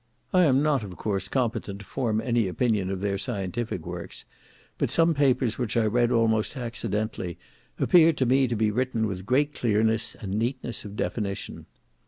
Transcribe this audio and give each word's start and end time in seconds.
I 0.33 0.45
am 0.45 0.63
not, 0.63 0.81
of 0.81 0.97
course, 0.97 1.27
competent 1.27 1.77
to 1.81 1.85
form 1.85 2.21
any 2.21 2.47
opinion 2.47 2.89
of 2.89 3.01
their 3.01 3.19
scientific 3.19 3.85
works; 3.85 4.25
but 4.79 4.89
some 4.89 5.13
papers 5.13 5.59
which 5.59 5.77
I 5.77 5.85
read 5.85 6.09
almost 6.11 6.57
accidentally, 6.57 7.37
appeared 7.77 8.17
to 8.17 8.25
me 8.25 8.47
to 8.47 8.55
be 8.55 8.71
written 8.71 9.05
with 9.05 9.27
great 9.27 9.53
clearness, 9.53 10.15
and 10.15 10.31
neatness 10.39 10.85
of 10.85 10.95
definition. 10.95 11.67